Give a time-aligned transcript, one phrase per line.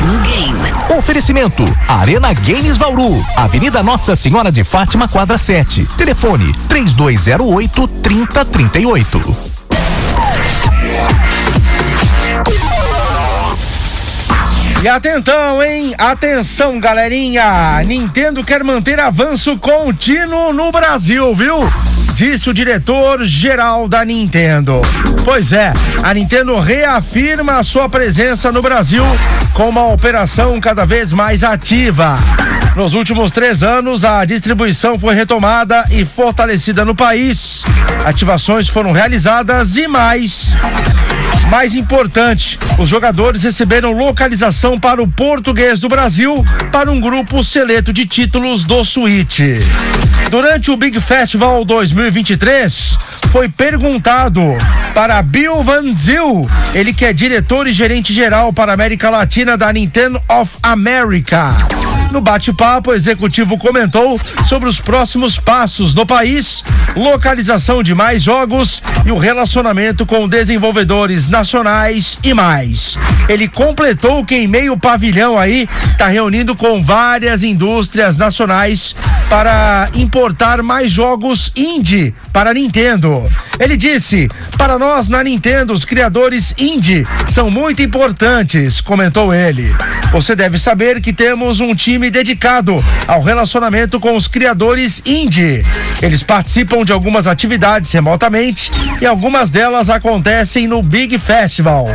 [0.00, 0.98] Tecnogame.
[0.98, 5.86] Oferecimento: Arena Games Bauru, Avenida Nossa Senhora de Fátima, quadra 7.
[5.96, 9.36] Telefone: 3208 3038.
[14.82, 15.94] E atentão, hein?
[15.98, 17.82] Atenção, galerinha!
[17.84, 21.58] Nintendo quer manter avanço contínuo no Brasil, viu?
[22.20, 24.82] Disse o diretor-geral da Nintendo.
[25.24, 29.02] Pois é, a Nintendo reafirma a sua presença no Brasil
[29.54, 32.18] com uma operação cada vez mais ativa.
[32.76, 37.62] Nos últimos três anos, a distribuição foi retomada e fortalecida no país.
[38.04, 40.52] Ativações foram realizadas e mais.
[41.50, 47.92] Mais importante, os jogadores receberam localização para o português do Brasil para um grupo seleto
[47.92, 49.40] de títulos do Switch.
[50.30, 52.96] Durante o Big Festival 2023,
[53.32, 54.40] foi perguntado
[54.94, 59.56] para Bill Van Zyl, ele que é diretor e gerente geral para a América Latina
[59.56, 61.79] da Nintendo of America.
[62.10, 66.64] No bate-papo, o executivo comentou sobre os próximos passos no país,
[66.96, 72.98] localização de mais jogos e o relacionamento com desenvolvedores nacionais e mais.
[73.28, 78.96] Ele completou que em meio pavilhão aí está reunindo com várias indústrias nacionais
[79.28, 83.30] para importar mais jogos indie para Nintendo.
[83.60, 89.72] Ele disse: "Para nós na Nintendo, os criadores indie são muito importantes", comentou ele.
[90.10, 95.64] Você deve saber que temos um time dedicado ao relacionamento com os criadores indie.
[96.02, 101.86] Eles participam de algumas atividades remotamente e algumas delas acontecem no Big Festival.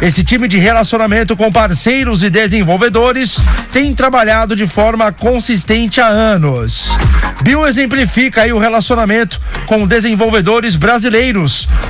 [0.00, 3.36] Esse time de relacionamento com parceiros e desenvolvedores
[3.72, 6.90] tem trabalhado de forma consistente há anos.
[7.42, 11.09] Bill exemplifica aí o relacionamento com desenvolvedores brasileiros,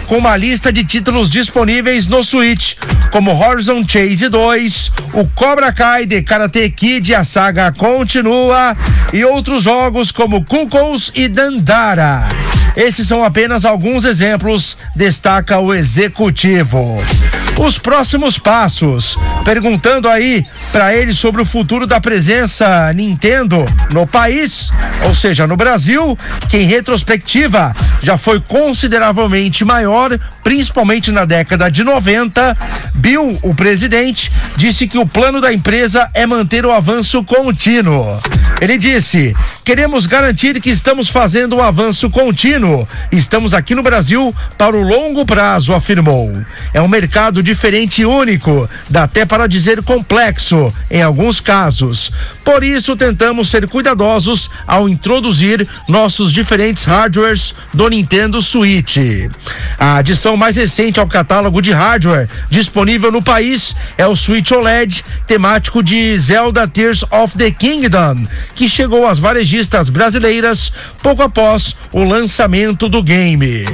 [0.06, 2.74] com uma lista de títulos disponíveis no Switch,
[3.12, 8.74] como Horizon Chase 2, o Cobra Kai de Karate Kid, a saga continua,
[9.12, 12.28] e outros jogos como Kukos e Dandara.
[12.74, 16.96] Esses são apenas alguns exemplos, destaca o executivo.
[17.60, 24.72] Os próximos passos, perguntando aí para ele sobre o futuro da presença Nintendo no país,
[25.06, 31.84] ou seja, no Brasil, que em retrospectiva já foi consideravelmente maior, principalmente na década de
[31.84, 32.56] 90.
[32.94, 38.18] Bill, o presidente, disse que o plano da empresa é manter o avanço contínuo.
[38.58, 42.86] Ele disse: queremos garantir que estamos fazendo um avanço contínuo.
[43.12, 46.32] Estamos aqui no Brasil para o longo prazo, afirmou.
[46.72, 52.12] É um mercado diferente e único, dá até para dizer complexo em alguns casos.
[52.44, 58.96] Por isso, tentamos ser cuidadosos ao introduzir nossos diferentes hardwares do Nintendo Switch.
[59.78, 65.04] A adição mais recente ao catálogo de hardware disponível no país é o Switch OLED
[65.26, 70.72] temático de Zelda Tears of the Kingdom, que chegou às varejistas brasileiras
[71.02, 73.66] pouco após o lançamento do game.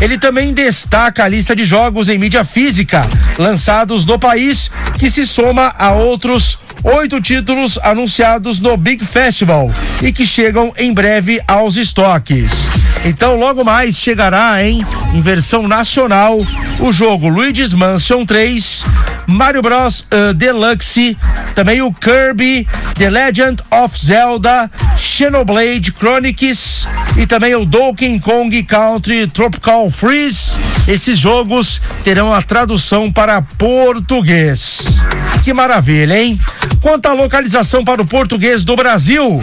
[0.00, 3.06] Ele também destaca a lista de jogos em mídia física
[3.38, 9.70] lançados no país, que se soma a outros oito títulos anunciados no Big Festival
[10.02, 12.68] e que chegam em breve aos estoques.
[13.04, 16.38] Então, logo mais chegará, hein, em versão nacional,
[16.78, 18.84] o jogo Luigi's Mansion 3,
[19.26, 21.16] Mario Bros uh, Deluxe,
[21.54, 24.70] também o Kirby, The Legend of Zelda,
[25.00, 30.58] Xenoblade Chronicles e também o Donkey Kong Country Tropical Freeze.
[30.86, 34.82] Esses jogos terão a tradução para português.
[35.42, 36.38] Que maravilha, hein?
[36.82, 39.40] Quanto à localização para o português do Brasil,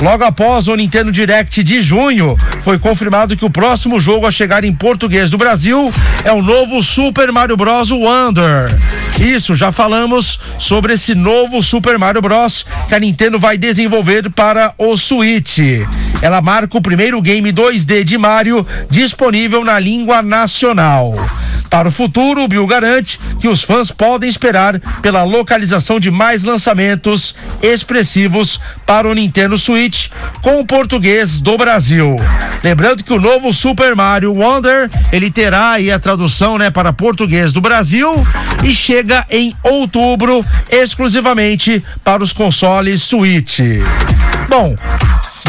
[0.00, 4.62] Logo após o Nintendo Direct de junho, foi confirmado que o próximo jogo a chegar
[4.62, 5.92] em português do Brasil
[6.24, 7.90] é o novo Super Mario Bros.
[7.90, 8.68] Wonder.
[9.20, 12.64] Isso, já falamos sobre esse novo Super Mario Bros.
[12.88, 15.58] que a Nintendo vai desenvolver para o Switch.
[16.20, 21.12] Ela marca o primeiro game 2D de Mario disponível na língua nacional.
[21.70, 26.42] Para o futuro, o Bill garante que os fãs podem esperar pela localização de mais
[26.42, 30.08] lançamentos expressivos para o Nintendo Switch
[30.40, 32.16] com o português do Brasil.
[32.64, 37.52] Lembrando que o novo Super Mario Wonder, ele terá aí a tradução, né, para português
[37.52, 38.26] do Brasil
[38.64, 43.60] e chega em outubro exclusivamente para os consoles Switch.
[44.48, 44.74] Bom,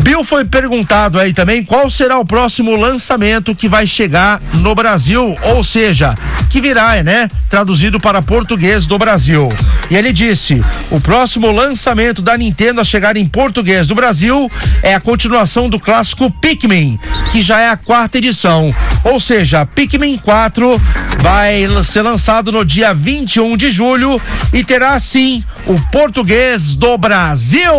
[0.01, 5.35] Bill foi perguntado aí também qual será o próximo lançamento que vai chegar no Brasil,
[5.43, 6.15] ou seja,
[6.49, 7.27] que virá, né?
[7.49, 9.49] Traduzido para português do Brasil.
[9.89, 14.49] E ele disse: o próximo lançamento da Nintendo a chegar em português do Brasil
[14.81, 16.99] é a continuação do clássico Pikmin,
[17.31, 18.73] que já é a quarta edição.
[19.03, 20.81] Ou seja, Pikmin 4
[21.19, 24.21] vai ser lançado no dia 21 de julho
[24.53, 27.71] e terá sim o português do Brasil.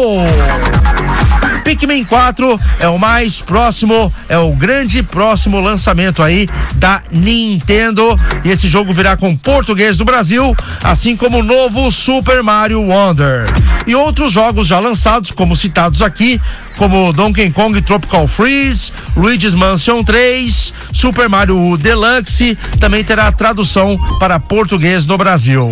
[1.71, 8.17] Pikmin 4 é o mais próximo, é o grande próximo lançamento aí da Nintendo.
[8.45, 10.53] E esse jogo virá com português do Brasil,
[10.83, 13.45] assim como o novo Super Mario Wonder.
[13.87, 16.41] E outros jogos já lançados, como citados aqui,
[16.77, 24.39] como Donkey Kong Tropical Freeze, Luigi's Mansion 3, Super Mario Deluxe, também terá tradução para
[24.41, 25.71] português no Brasil.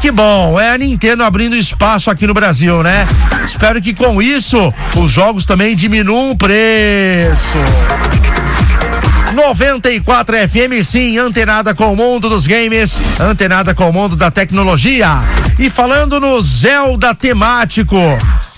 [0.00, 3.06] Que bom, é a Nintendo abrindo espaço aqui no Brasil, né?
[3.44, 7.58] Espero que com isso os jogos também diminuam o preço.
[9.34, 15.20] 94 FM, sim, antenada com o mundo dos games, antenada com o mundo da tecnologia.
[15.58, 17.96] E falando no Zelda temático,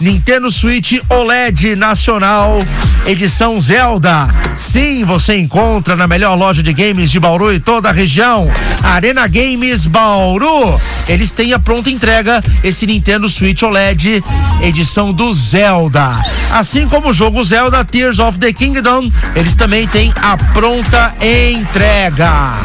[0.00, 2.64] Nintendo Switch OLED Nacional,
[3.06, 4.28] edição Zelda.
[4.56, 8.50] Sim, você encontra na melhor loja de games de Bauru e toda a região,
[8.82, 10.78] Arena Games Bauru.
[11.08, 14.22] Eles têm a pronta entrega esse Nintendo Switch OLED,
[14.62, 16.10] edição do Zelda.
[16.50, 22.56] Assim como o jogo Zelda Tears of the Kingdom, eles também têm a pronta entrega.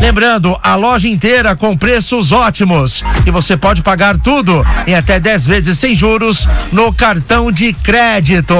[0.00, 5.46] Lembrando, a loja inteira com preços ótimos e você pode pagar tudo em até 10
[5.46, 8.56] vezes sem juros no cartão de crédito.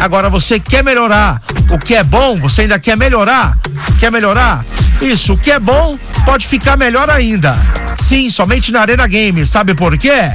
[0.00, 1.40] Agora você quer melhorar
[1.70, 3.58] o que é bom, você ainda quer melhorar?
[3.98, 4.64] Quer melhorar?
[5.00, 7.56] Isso, o que é bom pode ficar melhor ainda.
[7.98, 9.48] Sim, somente na Arena Games.
[9.48, 10.30] Sabe por quê?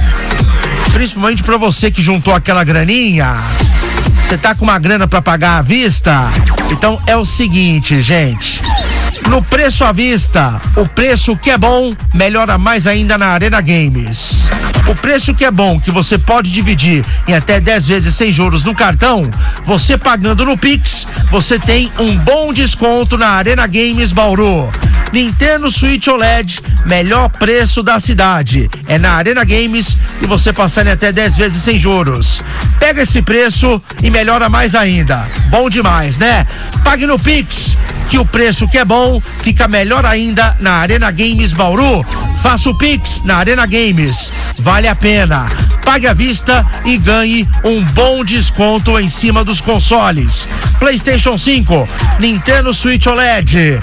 [0.92, 3.34] Principalmente para você que juntou aquela graninha.
[4.14, 6.26] Você tá com uma grana para pagar à vista?
[6.70, 8.61] Então é o seguinte, gente.
[9.28, 14.48] No preço à vista, o preço que é bom melhora mais ainda na Arena Games.
[14.88, 18.64] O preço que é bom, que você pode dividir em até 10 vezes sem juros
[18.64, 19.30] no cartão,
[19.64, 24.70] você pagando no Pix, você tem um bom desconto na Arena Games Bauru.
[25.12, 28.70] Nintendo Switch OLED, melhor preço da cidade.
[28.88, 32.42] É na Arena Games e você passar em até 10 vezes sem juros.
[32.78, 35.26] Pega esse preço e melhora mais ainda.
[35.50, 36.46] Bom demais, né?
[36.82, 37.76] Pague no Pix
[38.08, 42.04] que o preço que é bom fica melhor ainda na Arena Games Bauru.
[42.42, 44.32] Faça o Pix na Arena Games.
[44.58, 45.46] Vale a pena.
[45.84, 50.46] Pague à vista e ganhe um bom desconto em cima dos consoles.
[50.78, 51.88] PlayStation 5,
[52.18, 53.80] Nintendo Switch OLED,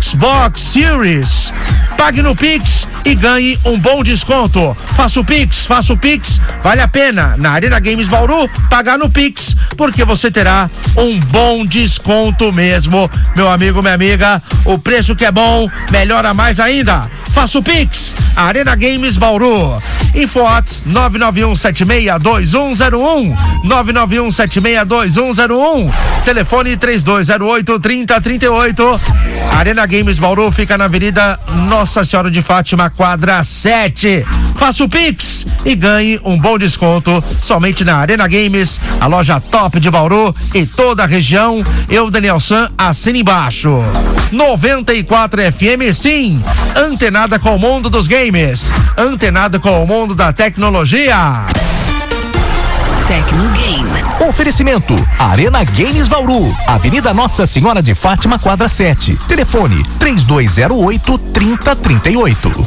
[0.00, 1.52] Xbox Series.
[1.96, 4.76] Pague no Pix e ganhe um bom desconto.
[4.94, 7.34] Faça o Pix, faça o Pix, vale a pena.
[7.36, 13.48] Na Arena Games Bauru, pagar no Pix, porque você terá um bom desconto mesmo, meu
[13.48, 14.42] amigo, minha amiga.
[14.64, 17.10] O preço que é bom, melhora mais ainda.
[17.32, 19.80] Faça o Pix, Arena Games Bauru.
[20.14, 25.90] Infoates 991762101 991762101
[26.24, 29.00] Telefone 3208 3038
[29.54, 31.38] Arena Games Bauru fica na Avenida
[31.68, 34.26] Nossa Senhora de Fátima, quadra 7.
[34.54, 39.80] Faça o Pix e ganhe um bom desconto somente na Arena Games, a loja top
[39.80, 41.64] de Bauru e toda a região.
[41.88, 43.70] Eu, Daniel San, assina embaixo.
[44.30, 46.42] 94 FM, sim.
[46.76, 48.70] Antenada com o mundo dos games.
[48.96, 51.46] Antenada com o mundo da tecnologia.
[53.06, 54.04] Tecnogame.
[54.28, 59.18] Oferecimento: Arena Games Bauru, Avenida Nossa Senhora de Fátima, quadra 7.
[59.26, 62.52] Telefone: 3208 3038.